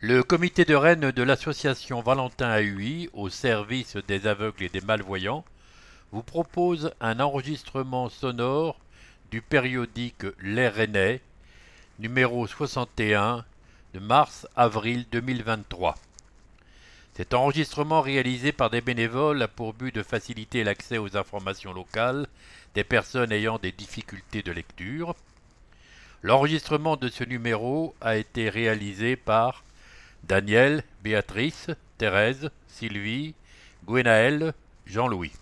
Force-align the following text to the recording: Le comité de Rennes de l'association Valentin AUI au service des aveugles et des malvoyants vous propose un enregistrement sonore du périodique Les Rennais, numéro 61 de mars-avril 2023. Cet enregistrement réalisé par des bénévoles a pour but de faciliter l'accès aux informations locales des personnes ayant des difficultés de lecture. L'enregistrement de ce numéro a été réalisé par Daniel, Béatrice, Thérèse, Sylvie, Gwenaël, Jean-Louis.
Le 0.00 0.22
comité 0.22 0.66
de 0.66 0.74
Rennes 0.74 1.10
de 1.10 1.22
l'association 1.22 2.02
Valentin 2.02 2.54
AUI 2.60 3.08
au 3.14 3.30
service 3.30 3.96
des 3.96 4.26
aveugles 4.26 4.64
et 4.64 4.68
des 4.68 4.82
malvoyants 4.82 5.42
vous 6.12 6.22
propose 6.22 6.92
un 7.00 7.18
enregistrement 7.18 8.10
sonore 8.10 8.78
du 9.30 9.40
périodique 9.40 10.26
Les 10.42 10.68
Rennais, 10.68 11.22
numéro 11.98 12.46
61 12.46 13.46
de 13.94 13.98
mars-avril 13.98 15.06
2023. 15.12 15.94
Cet 17.14 17.32
enregistrement 17.32 18.02
réalisé 18.02 18.52
par 18.52 18.68
des 18.68 18.82
bénévoles 18.82 19.40
a 19.40 19.48
pour 19.48 19.72
but 19.72 19.94
de 19.94 20.02
faciliter 20.02 20.62
l'accès 20.62 20.98
aux 20.98 21.16
informations 21.16 21.72
locales 21.72 22.26
des 22.74 22.84
personnes 22.84 23.32
ayant 23.32 23.58
des 23.58 23.72
difficultés 23.72 24.42
de 24.42 24.52
lecture. 24.52 25.14
L'enregistrement 26.22 26.98
de 26.98 27.08
ce 27.08 27.24
numéro 27.24 27.94
a 28.02 28.18
été 28.18 28.50
réalisé 28.50 29.16
par 29.16 29.62
Daniel, 30.24 30.82
Béatrice, 31.02 31.70
Thérèse, 31.98 32.50
Sylvie, 32.68 33.34
Gwenaël, 33.84 34.52
Jean-Louis. 34.86 35.32